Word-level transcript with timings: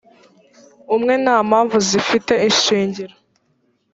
umwe 0.95 1.13
nta 1.23 1.37
mpamvu 1.49 1.77
zifite 1.89 2.33
ishingiro 2.49 3.15